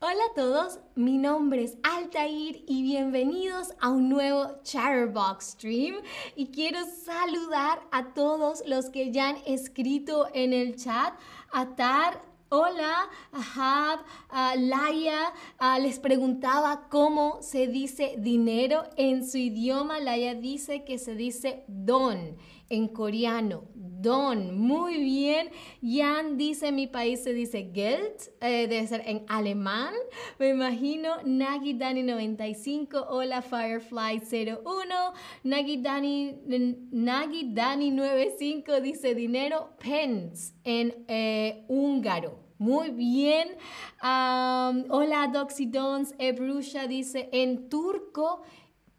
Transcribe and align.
Hola 0.00 0.26
a 0.30 0.34
todos, 0.34 0.78
mi 0.94 1.18
nombre 1.18 1.64
es 1.64 1.76
Altair 1.82 2.62
y 2.68 2.84
bienvenidos 2.84 3.74
a 3.80 3.88
un 3.88 4.08
nuevo 4.08 4.62
Chatterbox 4.62 5.44
Stream. 5.44 5.96
Y 6.36 6.52
quiero 6.52 6.78
saludar 7.04 7.80
a 7.90 8.14
todos 8.14 8.62
los 8.64 8.90
que 8.90 9.10
ya 9.10 9.30
han 9.30 9.38
escrito 9.44 10.28
en 10.34 10.52
el 10.52 10.76
chat, 10.76 11.14
a 11.50 11.74
Tar, 11.74 12.22
Hola, 12.50 13.10
a 13.32 14.54
Laia, 14.56 15.34
les 15.80 15.98
preguntaba 15.98 16.88
cómo 16.88 17.42
se 17.42 17.66
dice 17.66 18.14
dinero 18.18 18.84
en 18.96 19.28
su 19.28 19.36
idioma. 19.36 19.98
Laia 19.98 20.34
dice 20.34 20.84
que 20.84 20.98
se 20.98 21.14
dice 21.16 21.64
don 21.66 22.36
en 22.70 22.88
coreano. 22.88 23.64
Don, 23.74 24.56
muy 24.56 25.02
bien. 25.02 25.50
Jan 25.82 26.36
dice, 26.36 26.70
mi 26.70 26.86
país 26.86 27.24
se 27.24 27.32
dice 27.32 27.72
Geld, 27.74 28.30
eh, 28.40 28.68
debe 28.68 28.86
ser 28.86 29.02
en 29.06 29.24
alemán. 29.28 29.92
Me 30.38 30.50
imagino. 30.50 31.16
Nagi 31.24 31.74
Dani 31.74 32.04
95, 32.04 33.06
hola 33.08 33.42
Firefly 33.42 34.20
01. 34.20 35.12
Nagi 35.42 35.82
Dani, 35.82 36.36
Nagi 36.92 37.52
Dani 37.52 37.90
95 37.90 38.80
dice 38.80 39.16
dinero, 39.16 39.70
pence 39.78 40.54
en 40.62 41.04
eh, 41.08 41.64
húngaro. 41.68 42.38
Muy 42.58 42.90
bien. 42.90 43.48
hola 44.00 45.28
Doxy 45.32 45.66
Dons, 45.66 46.14
Ebrusha 46.18 46.86
dice 46.86 47.28
en 47.32 47.68
turco 47.68 48.42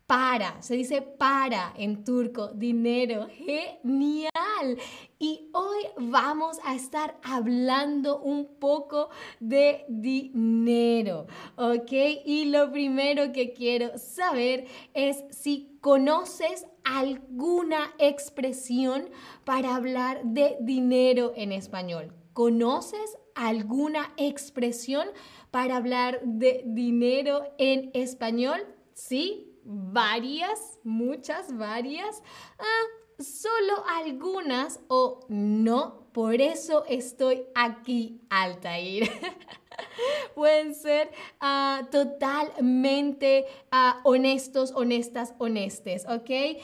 para, 0.10 0.60
se 0.64 0.76
dice 0.76 1.04
para 1.04 1.72
en 1.78 2.04
turco, 2.04 2.48
dinero, 2.48 3.28
genial. 3.32 4.80
Y 5.20 5.52
hoy 5.54 5.84
vamos 6.00 6.58
a 6.66 6.74
estar 6.74 7.20
hablando 7.22 8.20
un 8.20 8.56
poco 8.60 9.10
de 9.40 9.86
dinero, 9.88 11.28
¿ok? 11.58 11.92
Y 12.26 12.46
lo 12.46 12.72
primero 12.72 13.32
que 13.32 13.54
quiero 13.54 14.00
saber 14.00 14.66
es 14.96 15.24
si 15.30 15.78
conoces 15.80 16.66
alguna 16.84 17.94
expresión 18.00 19.12
para 19.44 19.76
hablar 19.76 20.24
de 20.24 20.58
dinero 20.60 21.34
en 21.36 21.52
español. 21.52 22.12
¿Conoces 22.34 23.16
alguna 23.36 24.12
expresión 24.18 25.08
para 25.52 25.76
hablar 25.76 26.20
de 26.24 26.64
dinero 26.66 27.44
en 27.60 27.92
español? 27.94 28.66
¿Sí? 28.96 29.46
Varias, 29.70 30.80
muchas, 30.84 31.56
varias, 31.56 32.24
ah, 32.58 33.22
solo 33.22 33.84
algunas 33.88 34.80
o 34.88 35.20
no, 35.30 36.10
por 36.12 36.42
eso 36.42 36.86
estoy 36.88 37.44
aquí, 37.54 38.20
Altair. 38.30 39.08
Pueden 40.36 40.74
ser 40.74 41.12
ah, 41.40 41.88
totalmente 41.92 43.46
ah, 43.72 44.02
honestos, 44.04 44.74
honestas, 44.76 45.36
honestes, 45.38 46.06
¿ok? 46.10 46.60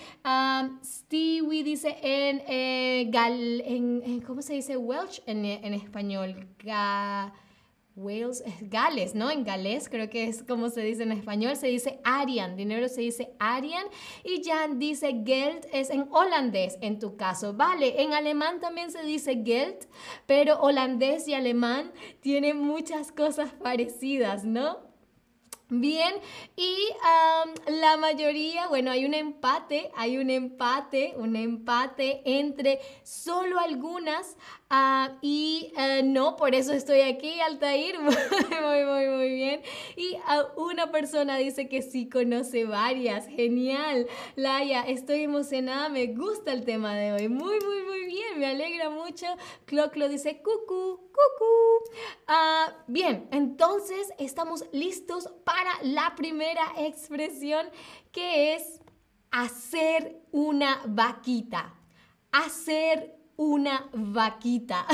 Stewie 0.83 1.63
dice 1.63 1.95
en, 2.01 2.41
eh, 2.47 3.07
gal, 3.09 3.61
en, 3.61 4.21
¿cómo 4.21 4.41
se 4.41 4.53
dice 4.53 4.77
Welsh 4.77 5.21
en, 5.27 5.45
en 5.45 5.73
español? 5.75 6.47
Wales, 7.95 8.43
Gales, 8.61 9.15
¿no? 9.15 9.31
En 9.31 9.43
galés 9.43 9.89
creo 9.89 10.09
que 10.09 10.25
es 10.25 10.43
como 10.43 10.69
se 10.69 10.81
dice 10.81 11.03
en 11.03 11.11
español, 11.11 11.55
se 11.55 11.67
dice 11.67 11.99
Arian, 12.03 12.55
dinero 12.55 12.87
se 12.89 13.01
dice 13.01 13.33
Arian 13.39 13.85
y 14.23 14.43
Jan 14.43 14.79
dice 14.79 15.23
Geld 15.25 15.65
es 15.71 15.89
en 15.89 16.07
holandés 16.11 16.77
en 16.81 16.99
tu 16.99 17.15
caso, 17.15 17.53
vale, 17.53 18.01
en 18.01 18.13
alemán 18.13 18.59
también 18.59 18.91
se 18.91 19.03
dice 19.03 19.41
Geld, 19.45 19.87
pero 20.25 20.59
holandés 20.59 21.27
y 21.27 21.33
alemán 21.33 21.91
tienen 22.19 22.59
muchas 22.59 23.11
cosas 23.11 23.51
parecidas, 23.53 24.43
¿no? 24.43 24.84
Bien, 25.69 26.13
y 26.55 26.77
la 27.71 27.97
mayoría, 27.97 28.67
bueno, 28.67 28.91
hay 28.91 29.03
un 29.03 29.15
empate, 29.15 29.89
hay 29.95 30.17
un 30.19 30.29
empate, 30.29 31.15
un 31.17 31.35
empate 31.35 32.21
entre 32.23 32.79
solo 33.01 33.59
algunas 33.59 34.37
ah, 34.69 35.17
y 35.21 35.73
eh, 35.75 36.03
no, 36.03 36.35
por 36.35 36.53
eso 36.53 36.71
estoy 36.71 37.01
aquí, 37.01 37.39
Altair, 37.39 37.99
muy, 37.99 38.85
muy, 38.85 39.07
muy 39.07 39.29
bien. 39.33 39.61
Y 39.95 40.15
una 40.55 40.91
persona 40.91 41.37
dice 41.37 41.67
que 41.67 41.81
sí 41.81 42.09
conoce 42.09 42.65
varias, 42.65 43.25
genial. 43.25 44.05
Laia, 44.35 44.81
estoy 44.83 45.23
emocionada, 45.23 45.89
me 45.89 46.05
gusta 46.07 46.53
el 46.53 46.63
tema 46.63 46.95
de 46.95 47.11
hoy, 47.13 47.27
muy, 47.27 47.59
muy, 47.59 47.81
muy 47.81 48.05
bien, 48.05 48.37
me 48.37 48.45
alegra 48.45 48.91
mucho. 48.91 49.25
Cloclo 49.65 50.09
dice 50.09 50.43
cucu, 50.43 51.09
cucu. 51.11 51.91
Ah, 52.27 52.71
bien, 52.85 53.27
entonces 53.31 54.13
estamos 54.19 54.65
listos 54.71 55.29
para 55.43 55.54
para 55.55 55.71
la 55.83 56.15
primera 56.15 56.63
expresión 56.75 57.65
que 58.11 58.55
es 58.55 58.81
hacer 59.31 60.21
una 60.33 60.81
vaquita. 60.85 61.73
Hacer 62.33 63.15
una 63.37 63.89
vaquita. 63.93 64.85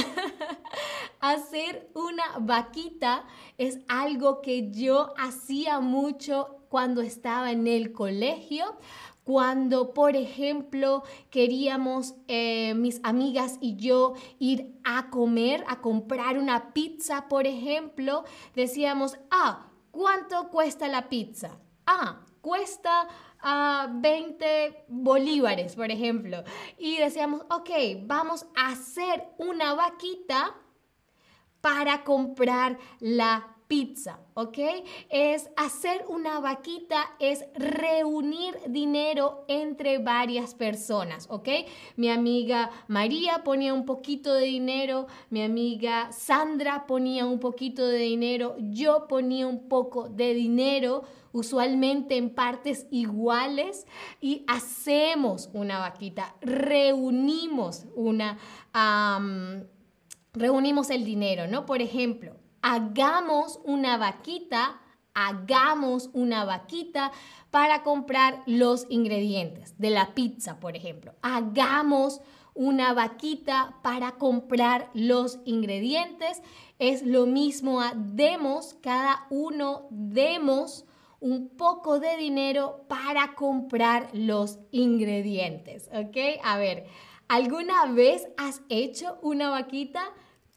hacer 1.19 1.89
una 1.95 2.37
vaquita 2.41 3.25
es 3.57 3.79
algo 3.87 4.43
que 4.43 4.69
yo 4.69 5.15
hacía 5.17 5.79
mucho 5.79 6.59
cuando 6.69 7.01
estaba 7.01 7.51
en 7.51 7.65
el 7.65 7.91
colegio 7.91 8.77
cuando, 9.23 9.93
por 9.93 10.15
ejemplo, 10.15 11.03
queríamos 11.29 12.15
eh, 12.27 12.73
mis 12.73 12.99
amigas 13.03 13.57
y 13.61 13.75
yo 13.75 14.13
ir 14.39 14.73
a 14.83 15.09
comer, 15.11 15.63
a 15.67 15.79
comprar 15.79 16.39
una 16.39 16.73
pizza, 16.73 17.27
por 17.29 17.45
ejemplo, 17.45 18.25
decíamos, 18.55 19.19
ah, 19.29 19.70
¿Cuánto 19.91 20.49
cuesta 20.49 20.87
la 20.87 21.09
pizza? 21.09 21.59
Ah, 21.85 22.21
cuesta 22.41 23.07
20 23.89 24.45
ah, 24.67 24.83
bolívares, 24.87 25.75
por 25.75 25.91
ejemplo. 25.91 26.43
Y 26.77 26.97
decíamos, 26.97 27.41
ok, 27.49 27.69
vamos 28.03 28.45
a 28.55 28.69
hacer 28.69 29.27
una 29.37 29.73
vaquita 29.73 30.55
para 31.59 32.03
comprar 32.03 32.77
la 32.99 33.55
pizza, 33.71 34.19
¿ok? 34.33 34.57
Es 35.09 35.49
hacer 35.55 36.03
una 36.09 36.41
vaquita, 36.41 37.15
es 37.19 37.45
reunir 37.55 38.53
dinero 38.67 39.45
entre 39.47 39.97
varias 39.97 40.55
personas, 40.55 41.25
¿ok? 41.29 41.47
Mi 41.95 42.09
amiga 42.09 42.69
María 42.89 43.45
ponía 43.45 43.73
un 43.73 43.85
poquito 43.85 44.33
de 44.33 44.43
dinero, 44.43 45.07
mi 45.29 45.41
amiga 45.41 46.11
Sandra 46.11 46.85
ponía 46.85 47.25
un 47.25 47.39
poquito 47.39 47.87
de 47.87 47.99
dinero, 47.99 48.57
yo 48.59 49.07
ponía 49.07 49.47
un 49.47 49.69
poco 49.69 50.09
de 50.09 50.33
dinero, 50.33 51.03
usualmente 51.31 52.17
en 52.17 52.29
partes 52.29 52.87
iguales, 52.91 53.87
y 54.19 54.43
hacemos 54.47 55.49
una 55.53 55.79
vaquita, 55.79 56.35
reunimos 56.41 57.85
una... 57.95 58.37
reunimos 60.33 60.89
el 60.89 61.05
dinero, 61.05 61.47
¿no? 61.47 61.65
Por 61.65 61.81
ejemplo, 61.81 62.40
hagamos 62.61 63.59
una 63.63 63.97
vaquita, 63.97 64.79
hagamos 65.13 66.09
una 66.13 66.45
vaquita 66.45 67.11
para 67.49 67.83
comprar 67.83 68.43
los 68.45 68.85
ingredientes 68.89 69.77
de 69.77 69.89
la 69.89 70.13
pizza, 70.13 70.59
por 70.59 70.75
ejemplo. 70.75 71.13
Hagamos 71.21 72.21
una 72.53 72.93
vaquita 72.93 73.77
para 73.81 74.13
comprar 74.13 74.89
los 74.93 75.39
ingredientes. 75.45 76.41
Es 76.79 77.03
lo 77.03 77.25
mismo 77.25 77.81
a 77.81 77.93
demos, 77.95 78.75
cada 78.81 79.25
uno 79.29 79.87
demos 79.89 80.85
un 81.19 81.49
poco 81.49 81.99
de 81.99 82.17
dinero 82.17 82.85
para 82.87 83.35
comprar 83.35 84.09
los 84.13 84.59
ingredientes, 84.71 85.87
¿ok? 85.93 86.17
A 86.43 86.57
ver, 86.57 86.87
¿alguna 87.27 87.85
vez 87.85 88.27
has 88.37 88.61
hecho 88.69 89.19
una 89.21 89.51
vaquita? 89.51 90.01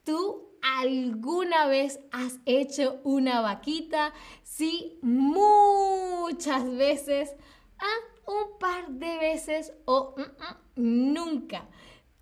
Tú 0.04 0.43
¿Alguna 0.64 1.66
vez 1.66 2.00
has 2.10 2.38
hecho 2.46 2.98
una 3.04 3.42
vaquita? 3.42 4.14
Sí, 4.44 4.98
muchas 5.02 6.64
veces. 6.64 7.34
Ah, 7.78 8.14
un 8.26 8.58
par 8.58 8.88
de 8.88 9.18
veces 9.18 9.74
o 9.84 10.14
mm, 10.16 10.80
mm, 10.80 11.12
nunca. 11.12 11.68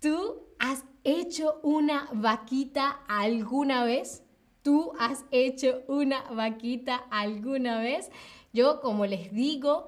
¿Tú 0.01 0.43
has 0.59 0.83
hecho 1.05 1.61
una 1.63 2.09
vaquita 2.11 2.89
alguna 3.07 3.85
vez? 3.85 4.23
¿Tú 4.61 4.91
has 4.99 5.23
hecho 5.31 5.83
una 5.87 6.23
vaquita 6.23 6.95
alguna 7.11 7.79
vez? 7.79 8.11
Yo, 8.51 8.81
como 8.81 9.05
les 9.05 9.31
digo, 9.31 9.87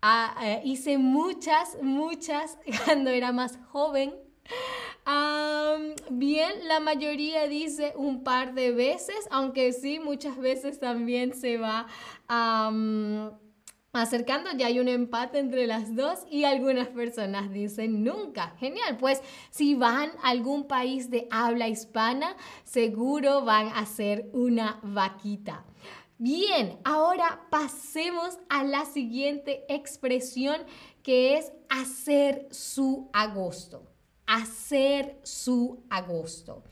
ah, 0.00 0.34
eh, 0.42 0.62
hice 0.64 0.96
muchas, 0.96 1.76
muchas 1.82 2.56
cuando 2.86 3.10
era 3.10 3.32
más 3.32 3.58
joven 3.70 4.14
bien, 6.10 6.68
la 6.68 6.80
mayoría 6.80 7.46
dice 7.48 7.92
un 7.96 8.22
par 8.22 8.54
de 8.54 8.72
veces, 8.72 9.28
aunque 9.30 9.72
sí, 9.72 10.00
muchas 10.00 10.36
veces 10.38 10.78
también 10.80 11.34
se 11.34 11.58
va 11.58 11.86
acercando, 13.92 14.50
ya 14.56 14.66
hay 14.66 14.78
un 14.78 14.88
empate 14.88 15.38
entre 15.38 15.66
las 15.66 15.96
dos 15.96 16.20
y 16.30 16.44
algunas 16.44 16.88
personas 16.88 17.50
dicen 17.50 18.04
nunca. 18.04 18.54
Genial, 18.58 18.96
pues 18.98 19.20
si 19.50 19.74
van 19.74 20.10
a 20.22 20.28
algún 20.28 20.68
país 20.68 21.10
de 21.10 21.26
habla 21.30 21.68
hispana, 21.68 22.36
seguro 22.64 23.44
van 23.44 23.68
a 23.68 23.80
hacer 23.80 24.28
una 24.32 24.78
vaquita. 24.82 25.64
Bien, 26.18 26.78
ahora 26.84 27.46
pasemos 27.50 28.38
a 28.48 28.62
la 28.62 28.84
siguiente 28.84 29.64
expresión 29.68 30.56
que 31.02 31.38
es 31.38 31.52
hacer 31.70 32.46
su 32.50 33.08
agosto. 33.12 33.89
Hacer 34.32 35.18
su 35.24 35.82
agosto. 35.90 36.62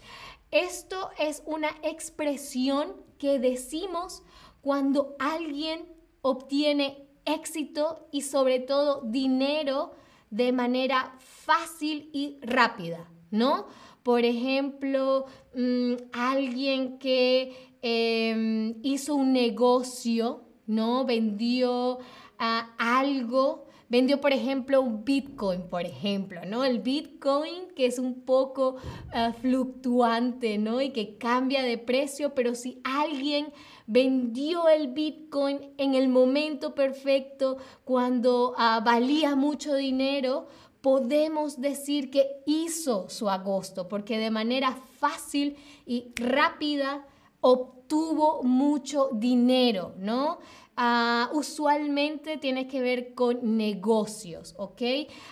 Esto 0.52 1.10
es 1.18 1.42
una 1.44 1.70
expresión 1.82 2.94
que 3.18 3.40
decimos 3.40 4.22
cuando 4.60 5.16
alguien 5.18 5.88
obtiene 6.22 7.08
éxito 7.24 8.06
y 8.12 8.22
sobre 8.22 8.60
todo 8.60 9.02
dinero 9.02 9.90
de 10.30 10.52
manera 10.52 11.16
fácil 11.18 12.10
y 12.12 12.38
rápida, 12.42 13.10
¿no? 13.32 13.66
Por 14.04 14.24
ejemplo, 14.24 15.26
mm, 15.54 15.94
alguien 16.12 16.98
que 16.98 17.76
em, 17.82 18.74
hizo 18.82 19.14
un 19.14 19.32
negocio, 19.32 20.44
¿no? 20.66 21.04
Vendió 21.04 21.98
ah, 22.38 22.74
algo 22.78 23.67
vendió, 23.88 24.20
por 24.20 24.32
ejemplo, 24.32 24.80
un 24.80 25.04
Bitcoin, 25.04 25.62
por 25.68 25.84
ejemplo, 25.84 26.42
¿no? 26.46 26.64
El 26.64 26.80
Bitcoin 26.80 27.68
que 27.74 27.86
es 27.86 27.98
un 27.98 28.22
poco 28.22 28.76
ah, 29.12 29.32
fluctuante, 29.40 30.58
¿no? 30.58 30.80
Y 30.80 30.90
que 30.90 31.16
cambia 31.16 31.62
de 31.62 31.78
precio, 31.78 32.34
pero 32.34 32.54
si 32.54 32.80
alguien 32.84 33.52
vendió 33.86 34.68
el 34.68 34.88
Bitcoin 34.88 35.60
en 35.78 35.94
el 35.94 36.08
momento 36.08 36.74
perfecto, 36.74 37.58
cuando 37.84 38.54
ah, 38.58 38.82
valía 38.84 39.34
mucho 39.36 39.74
dinero, 39.74 40.48
podemos 40.80 41.60
decir 41.60 42.10
que 42.10 42.42
hizo 42.46 43.08
su 43.08 43.28
agosto, 43.28 43.88
porque 43.88 44.18
de 44.18 44.30
manera 44.30 44.76
fácil 44.98 45.56
y 45.86 46.12
rápida 46.16 47.06
obtuvo 47.40 48.42
mucho 48.42 49.10
dinero, 49.12 49.94
¿no? 49.98 50.38
Ah, 50.76 51.30
usualmente 51.32 52.36
tiene 52.36 52.68
que 52.68 52.80
ver 52.80 53.14
con 53.14 53.56
negocios, 53.56 54.54
¿ok? 54.58 54.82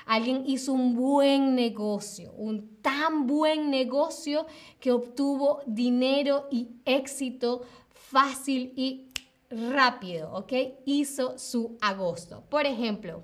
Alguien 0.06 0.42
hizo 0.44 0.72
un 0.72 0.96
buen 0.96 1.54
negocio, 1.54 2.32
un 2.32 2.80
tan 2.82 3.28
buen 3.28 3.70
negocio 3.70 4.46
que 4.80 4.90
obtuvo 4.90 5.60
dinero 5.66 6.48
y 6.50 6.70
éxito 6.84 7.62
fácil 7.90 8.72
y 8.74 9.06
rápido, 9.50 10.32
¿ok? 10.32 10.52
Hizo 10.84 11.38
su 11.38 11.76
agosto. 11.80 12.42
Por 12.48 12.66
ejemplo, 12.66 13.22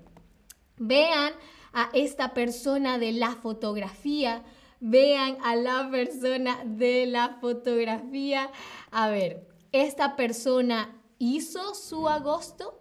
vean 0.76 1.32
a 1.72 1.90
esta 1.92 2.34
persona 2.34 2.98
de 2.98 3.12
la 3.12 3.34
fotografía, 3.34 4.44
vean 4.82 5.38
a 5.44 5.54
la 5.54 5.88
persona 5.90 6.60
de 6.64 7.06
la 7.06 7.38
fotografía. 7.40 8.50
A 8.90 9.08
ver, 9.08 9.46
esta 9.70 10.16
persona 10.16 11.00
hizo 11.18 11.74
su 11.74 12.08
agosto? 12.08 12.80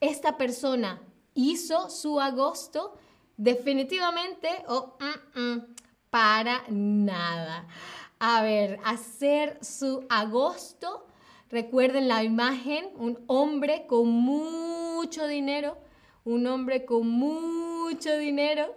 ¿Esta 0.00 0.38
persona 0.38 1.02
hizo 1.34 1.90
su 1.90 2.20
agosto? 2.20 2.96
Definitivamente 3.36 4.48
o 4.68 4.96
mm, 5.00 5.40
mm, 5.40 5.74
para 6.10 6.62
nada. 6.68 7.66
A 8.20 8.42
ver, 8.42 8.78
hacer 8.84 9.58
su 9.64 10.06
agosto. 10.08 11.06
Recuerden 11.50 12.06
la 12.06 12.22
imagen, 12.22 12.90
un 12.94 13.18
hombre 13.26 13.86
con 13.88 14.08
mucho 14.08 15.26
dinero, 15.26 15.76
un 16.24 16.46
hombre 16.46 16.84
con 16.84 17.08
mucho 17.08 18.16
dinero. 18.16 18.76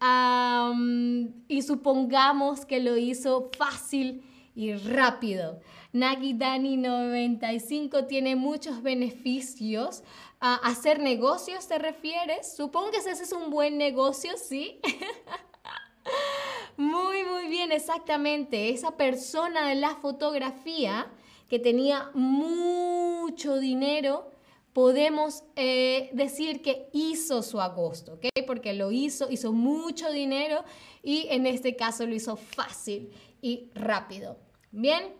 Y 0.00 1.62
supongamos 1.62 2.64
que 2.64 2.80
lo 2.80 2.96
hizo 2.96 3.50
fácil 3.56 4.22
y 4.54 4.74
rápido. 4.74 5.60
Nagi 5.92 6.34
Dani 6.34 6.76
95 6.76 8.04
tiene 8.04 8.36
muchos 8.36 8.82
beneficios. 8.82 10.02
¿A 10.40 10.54
hacer 10.56 11.00
negocios 11.00 11.66
te 11.66 11.78
refieres? 11.78 12.54
Supongo 12.56 12.92
que 12.92 12.98
ese 12.98 13.10
es 13.10 13.32
un 13.32 13.50
buen 13.50 13.78
negocio, 13.78 14.32
¿sí? 14.36 14.80
muy, 16.76 17.24
muy 17.24 17.48
bien, 17.48 17.72
exactamente. 17.72 18.70
Esa 18.70 18.96
persona 18.96 19.68
de 19.68 19.74
la 19.74 19.96
fotografía 19.96 21.10
que 21.48 21.58
tenía 21.58 22.10
mucho 22.14 23.58
dinero, 23.58 24.30
podemos 24.72 25.44
eh, 25.56 26.10
decir 26.12 26.62
que 26.62 26.88
hizo 26.92 27.42
su 27.42 27.60
agosto, 27.60 28.14
¿ok? 28.14 28.26
Porque 28.46 28.72
lo 28.72 28.92
hizo, 28.92 29.30
hizo 29.30 29.52
mucho 29.52 30.10
dinero 30.10 30.64
y 31.02 31.26
en 31.30 31.46
este 31.46 31.76
caso 31.76 32.06
lo 32.06 32.14
hizo 32.14 32.36
fácil 32.36 33.10
y 33.40 33.70
rápido. 33.74 34.38
Bien, 34.70 35.14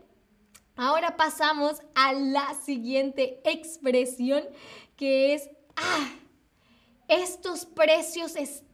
Ahora 0.80 1.16
pasamos 1.16 1.82
a 1.96 2.12
la 2.12 2.54
siguiente 2.54 3.40
expresión 3.42 4.44
que 4.94 5.34
es, 5.34 5.50
ah, 5.74 6.14
estos 7.08 7.66
precios 7.66 8.36
están 8.36 8.67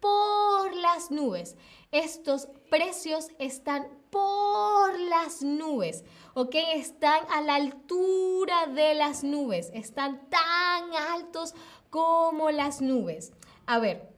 por 0.00 0.74
las 0.74 1.10
nubes. 1.10 1.56
Estos 1.92 2.48
precios 2.70 3.28
están 3.38 3.88
por 4.10 4.98
las 4.98 5.42
nubes, 5.42 6.04
¿ok? 6.34 6.54
Están 6.74 7.20
a 7.30 7.40
la 7.42 7.54
altura 7.54 8.66
de 8.66 8.94
las 8.94 9.24
nubes, 9.24 9.70
están 9.74 10.28
tan 10.28 10.94
altos 11.12 11.54
como 11.90 12.50
las 12.50 12.80
nubes. 12.80 13.32
A 13.66 13.78
ver, 13.78 14.12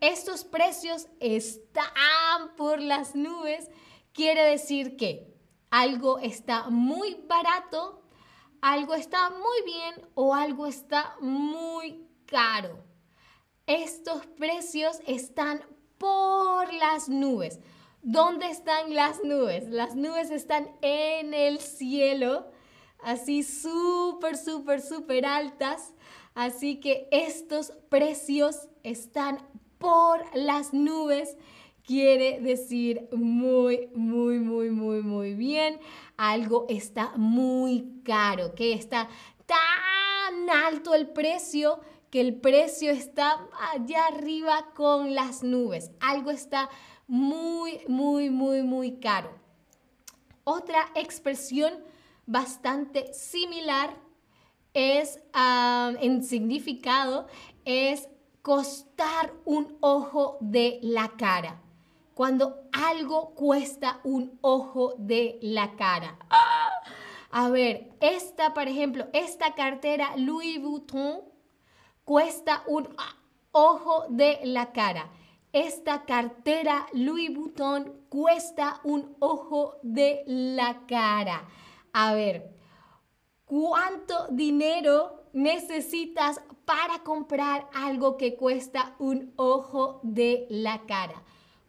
estos 0.00 0.44
precios 0.44 1.08
están 1.20 2.54
por 2.56 2.80
las 2.80 3.14
nubes, 3.14 3.70
quiere 4.12 4.42
decir 4.42 4.96
que 4.96 5.34
algo 5.70 6.18
está 6.18 6.68
muy 6.70 7.14
barato, 7.26 8.02
algo 8.60 8.94
está 8.94 9.30
muy 9.30 9.62
bien 9.64 10.08
o 10.14 10.34
algo 10.34 10.66
está 10.66 11.16
muy 11.20 12.06
caro. 12.26 12.93
Estos 13.66 14.26
precios 14.26 15.00
están 15.06 15.62
por 15.96 16.72
las 16.74 17.08
nubes. 17.08 17.60
¿Dónde 18.02 18.50
están 18.50 18.94
las 18.94 19.24
nubes? 19.24 19.68
Las 19.68 19.96
nubes 19.96 20.30
están 20.30 20.68
en 20.82 21.32
el 21.32 21.60
cielo, 21.60 22.46
así 23.02 23.42
súper, 23.42 24.36
súper, 24.36 24.82
súper 24.82 25.24
altas. 25.24 25.94
Así 26.34 26.78
que 26.78 27.08
estos 27.10 27.72
precios 27.88 28.68
están 28.82 29.38
por 29.78 30.20
las 30.34 30.74
nubes 30.74 31.36
quiere 31.86 32.40
decir 32.40 33.08
muy, 33.12 33.88
muy, 33.94 34.40
muy, 34.40 34.70
muy, 34.70 35.02
muy 35.02 35.34
bien. 35.34 35.80
Algo 36.16 36.66
está 36.68 37.12
muy 37.16 38.00
caro, 38.04 38.54
que 38.54 38.72
está 38.72 39.08
tan 39.46 40.50
alto 40.50 40.94
el 40.94 41.08
precio 41.08 41.80
que 42.14 42.20
el 42.20 42.36
precio 42.36 42.92
está 42.92 43.44
allá 43.72 44.06
arriba 44.06 44.66
con 44.76 45.16
las 45.16 45.42
nubes. 45.42 45.90
Algo 45.98 46.30
está 46.30 46.70
muy, 47.08 47.80
muy, 47.88 48.30
muy, 48.30 48.62
muy 48.62 49.00
caro. 49.00 49.36
Otra 50.44 50.86
expresión 50.94 51.72
bastante 52.24 53.12
similar 53.12 53.96
es 54.74 55.18
ah, 55.32 55.90
en 56.00 56.22
significado 56.22 57.26
es 57.64 58.08
costar 58.42 59.32
un 59.44 59.76
ojo 59.80 60.38
de 60.40 60.78
la 60.82 61.16
cara 61.16 61.60
cuando 62.14 62.62
algo 62.70 63.34
cuesta 63.34 63.98
un 64.04 64.38
ojo 64.40 64.94
de 64.98 65.40
la 65.42 65.74
cara. 65.74 66.16
A 67.32 67.48
ver, 67.48 67.90
esta, 67.98 68.54
por 68.54 68.68
ejemplo, 68.68 69.08
esta 69.12 69.56
cartera 69.56 70.14
Louis 70.16 70.62
Vuitton 70.62 71.33
cuesta 72.04 72.62
un 72.66 72.88
ojo 73.52 74.06
de 74.08 74.40
la 74.44 74.72
cara. 74.72 75.10
Esta 75.52 76.04
cartera 76.04 76.86
Louis 76.92 77.34
Vuitton 77.34 77.92
cuesta 78.08 78.80
un 78.84 79.16
ojo 79.20 79.76
de 79.82 80.24
la 80.26 80.86
cara. 80.86 81.46
A 81.92 82.14
ver, 82.14 82.50
¿cuánto 83.44 84.28
dinero 84.30 85.24
necesitas 85.32 86.40
para 86.64 87.00
comprar 87.04 87.68
algo 87.74 88.16
que 88.16 88.36
cuesta 88.36 88.96
un 88.98 89.32
ojo 89.36 90.00
de 90.02 90.46
la 90.50 90.82
cara? 90.86 91.22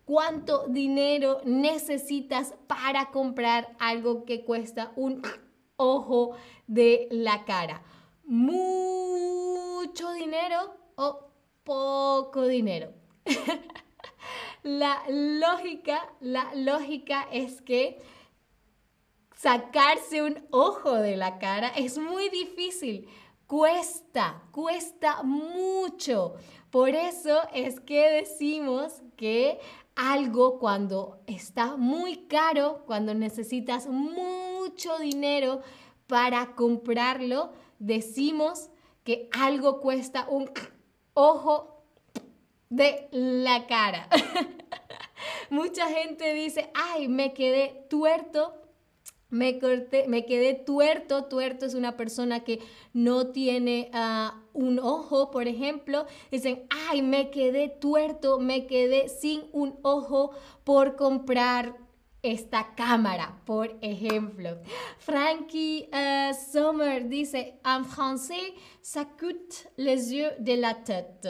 cuánto 0.05 0.67
dinero 0.67 1.41
necesitas 1.43 2.53
para 2.67 3.07
comprar 3.11 3.75
algo 3.79 4.23
que 4.23 4.45
cuesta 4.45 4.91
un 4.95 5.21
ojo 5.75 6.35
de 6.67 7.07
la 7.11 7.43
cara. 7.43 7.81
¿Mucho 8.27 10.13
dinero 10.13 10.75
o 10.95 11.29
poco 11.63 12.47
dinero? 12.47 12.91
la 14.63 15.03
lógica, 15.07 16.11
la 16.21 16.53
lógica 16.55 17.27
es 17.31 17.61
que 17.61 18.01
sacarse 19.35 20.23
un 20.23 20.43
ojo 20.49 20.95
de 20.95 21.17
la 21.17 21.37
cara 21.37 21.67
es 21.69 21.99
muy 21.99 22.29
difícil. 22.29 23.07
Cuesta, 23.45 24.41
cuesta 24.51 25.21
mucho. 25.21 26.33
Por 26.71 26.89
eso 26.89 27.41
es 27.53 27.79
que 27.79 28.09
decimos 28.09 29.03
que 29.17 29.59
algo 29.95 30.57
cuando 30.57 31.21
está 31.27 31.77
muy 31.77 32.25
caro, 32.25 32.81
cuando 32.87 33.13
necesitas 33.13 33.87
mucho 33.87 34.97
dinero 34.97 35.61
para 36.07 36.55
comprarlo 36.55 37.53
decimos 37.79 38.69
que 39.03 39.29
algo 39.31 39.81
cuesta 39.81 40.27
un 40.29 40.49
ojo 41.13 41.83
de 42.69 43.07
la 43.11 43.67
cara. 43.67 44.09
Mucha 45.49 45.87
gente 45.87 46.33
dice, 46.33 46.69
ay, 46.73 47.07
me 47.07 47.33
quedé 47.33 47.85
tuerto 47.89 48.65
me, 49.35 49.59
corté, 49.59 50.07
me 50.07 50.25
quedé 50.25 50.53
tuerto. 50.53 51.25
Tuerto 51.25 51.65
es 51.65 51.73
una 51.73 51.97
persona 51.97 52.43
que 52.43 52.59
no 52.93 53.27
tiene 53.27 53.89
ah, 53.93 54.41
un 54.53 54.79
ojo, 54.79 55.31
por 55.31 55.47
ejemplo. 55.47 56.05
Dicen, 56.31 56.65
ay, 56.69 57.01
me 57.01 57.31
quedé 57.31 57.67
tuerto, 57.67 58.39
me 58.39 58.65
quedé 58.67 59.09
sin 59.09 59.43
un 59.51 59.77
ojo 59.81 60.31
por 60.63 60.95
comprar 60.95 61.75
esta 62.31 62.73
cámara, 62.75 63.39
por 63.45 63.77
ejemplo. 63.81 64.57
Frankie 64.97 65.89
uh, 65.93 66.33
Sommer 66.51 67.07
dice, 67.07 67.59
en 67.63 67.83
francés, 67.85 68.53
ça 68.81 69.05
coûte 69.05 69.67
les 69.77 70.13
yeux 70.13 70.31
de 70.39 70.55
la 70.55 70.73
tête. 70.73 71.27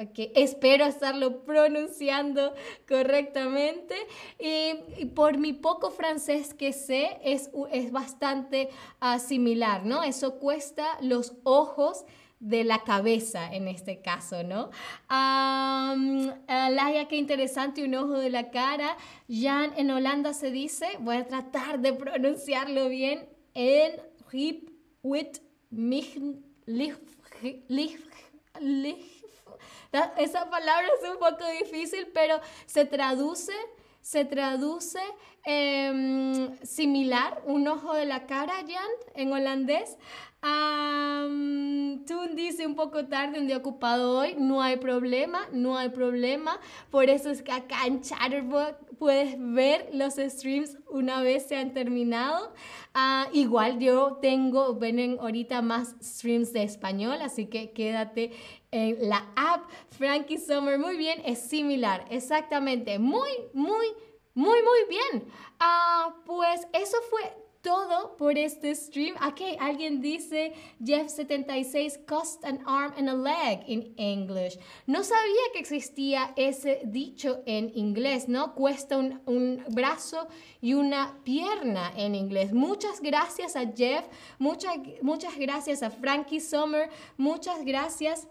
Okay. 0.00 0.32
Espero 0.34 0.86
estarlo 0.86 1.44
pronunciando 1.44 2.54
correctamente. 2.88 3.94
Y, 4.38 5.04
por 5.06 5.36
mi 5.36 5.52
poco 5.52 5.90
francés 5.90 6.54
que 6.54 6.72
sé, 6.72 7.18
es, 7.22 7.50
es 7.70 7.92
bastante 7.92 8.70
uh, 9.02 9.18
similar, 9.18 9.84
¿no? 9.84 10.02
Eso 10.02 10.38
cuesta 10.38 10.86
los 11.02 11.34
ojos 11.44 12.06
de 12.40 12.64
la 12.64 12.82
cabeza 12.84 13.54
en 13.54 13.68
este 13.68 14.00
caso, 14.00 14.42
¿no? 14.42 14.70
Um, 15.10 16.32
Laia, 16.48 17.06
qué 17.06 17.16
interesante, 17.16 17.84
un 17.84 17.94
ojo 17.94 18.18
de 18.18 18.30
la 18.30 18.50
cara. 18.50 18.96
Jan, 19.28 19.72
en 19.76 19.90
Holanda 19.90 20.32
se 20.32 20.50
dice, 20.50 20.86
voy 21.00 21.16
a 21.16 21.28
tratar 21.28 21.80
de 21.80 21.92
pronunciarlo 21.92 22.88
bien, 22.88 23.28
en 23.54 24.00
hip 24.32 24.70
with 25.02 25.38
mich, 25.70 26.18
esa 30.16 30.50
palabra 30.50 30.86
es 30.86 31.08
un 31.08 31.18
poco 31.18 31.44
difícil, 31.60 32.08
pero 32.14 32.40
se 32.66 32.84
traduce, 32.84 33.52
se 34.00 34.24
traduce 34.24 35.00
em, 35.44 36.56
similar, 36.62 37.42
un 37.46 37.66
ojo 37.68 37.94
de 37.94 38.06
la 38.06 38.26
cara, 38.26 38.54
Jan, 38.66 38.90
en 39.14 39.32
holandés. 39.32 39.96
Um, 40.42 42.02
Tun 42.06 42.34
dice 42.34 42.66
un 42.66 42.74
poco 42.74 43.06
tarde, 43.06 43.38
un 43.38 43.46
día 43.46 43.58
ocupado 43.58 44.18
hoy, 44.18 44.36
no 44.38 44.62
hay 44.62 44.78
problema, 44.78 45.46
no 45.52 45.76
hay 45.76 45.90
problema. 45.90 46.58
Por 46.90 47.10
eso 47.10 47.28
es 47.30 47.42
que 47.42 47.52
acá 47.52 47.86
en 47.86 48.00
Chatterbox 48.00 48.74
puedes 48.98 49.36
ver 49.38 49.90
los 49.92 50.14
streams 50.14 50.78
una 50.88 51.22
vez 51.22 51.46
se 51.46 51.56
han 51.56 51.74
terminado. 51.74 52.54
Uh, 52.94 53.28
igual 53.34 53.80
yo 53.80 54.18
tengo, 54.22 54.76
ven 54.76 55.18
ahorita 55.20 55.60
más 55.60 55.94
streams 56.02 56.54
de 56.54 56.62
español, 56.62 57.18
así 57.20 57.46
que 57.46 57.72
quédate 57.72 58.32
en 58.70 59.10
la 59.10 59.26
app. 59.36 59.68
Frankie 59.90 60.38
Summer, 60.38 60.78
muy 60.78 60.96
bien, 60.96 61.20
es 61.24 61.38
similar, 61.38 62.06
exactamente, 62.08 62.98
muy, 62.98 63.30
muy, 63.52 63.86
muy, 64.34 64.62
muy 64.62 64.84
bien. 64.88 65.24
Uh, 65.60 66.12
pues 66.24 66.66
eso 66.72 66.96
fue 67.10 67.22
todo 67.62 68.16
por 68.16 68.38
este 68.38 68.74
stream. 68.74 69.14
Aquí 69.20 69.56
alguien 69.58 70.00
dice 70.00 70.54
Jeff76 70.80 72.06
cost 72.06 72.44
an 72.44 72.60
arm 72.66 72.92
and 72.96 73.08
a 73.08 73.14
leg 73.14 73.62
in 73.66 73.92
English. 73.96 74.58
No 74.86 75.02
sabía 75.02 75.42
que 75.52 75.58
existía 75.58 76.32
ese 76.36 76.80
dicho 76.84 77.42
en 77.46 77.70
inglés, 77.76 78.28
¿no? 78.28 78.54
Cuesta 78.54 78.96
un, 78.96 79.20
un 79.26 79.64
brazo 79.70 80.26
y 80.60 80.74
una 80.74 81.18
pierna 81.24 81.92
en 81.96 82.14
inglés. 82.14 82.52
Muchas 82.52 83.00
gracias 83.00 83.56
a 83.56 83.70
Jeff, 83.72 84.04
muchas, 84.38 84.76
muchas 85.02 85.36
gracias 85.36 85.82
a 85.82 85.90
Frankie 85.90 86.40
Sommer, 86.40 86.88
muchas 87.16 87.64
gracias 87.64 88.28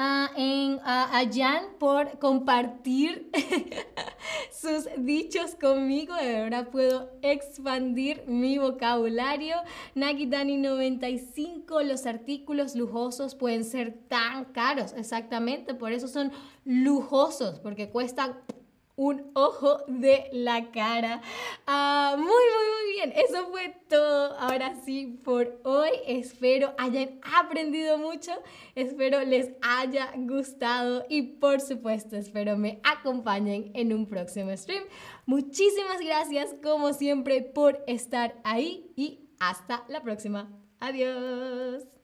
a, 0.00 0.30
en, 0.36 0.78
a, 0.84 1.24
Jan 1.30 1.64
por 1.80 2.20
compartir 2.20 3.30
sus 4.52 4.88
dichos 4.96 5.56
conmigo. 5.56 6.14
De 6.14 6.32
verdad 6.32 6.68
puedo 6.68 7.10
expandir 7.20 8.22
mi 8.28 8.58
vocabulario. 8.58 9.56
Nagidani95, 9.96 11.82
los 11.82 12.06
artículos 12.06 12.76
lujosos 12.76 13.34
pueden 13.34 13.64
ser 13.64 13.98
tan 14.06 14.44
caros. 14.46 14.92
Exactamente, 14.92 15.74
por 15.74 15.92
eso 15.92 16.06
son 16.06 16.30
lujosos, 16.64 17.58
porque 17.58 17.90
cuestan 17.90 18.36
un 18.98 19.30
ojo 19.34 19.78
de 19.86 20.28
la 20.32 20.70
cara. 20.72 21.22
Ah, 21.66 22.16
muy, 22.18 22.26
muy, 22.26 22.32
muy 22.32 22.92
bien. 22.94 23.12
Eso 23.16 23.46
fue 23.46 23.74
todo. 23.88 24.34
Ahora 24.38 24.74
sí, 24.84 25.20
por 25.24 25.60
hoy. 25.64 25.90
Espero 26.06 26.74
hayan 26.78 27.20
aprendido 27.22 27.96
mucho. 27.96 28.32
Espero 28.74 29.24
les 29.24 29.52
haya 29.62 30.12
gustado. 30.16 31.06
Y 31.08 31.22
por 31.38 31.60
supuesto, 31.60 32.16
espero 32.16 32.58
me 32.58 32.80
acompañen 32.82 33.70
en 33.74 33.92
un 33.92 34.06
próximo 34.06 34.54
stream. 34.56 34.82
Muchísimas 35.26 36.00
gracias, 36.00 36.54
como 36.62 36.92
siempre, 36.92 37.40
por 37.40 37.82
estar 37.86 38.34
ahí. 38.42 38.92
Y 38.96 39.30
hasta 39.38 39.84
la 39.88 40.02
próxima. 40.02 40.50
Adiós. 40.80 41.97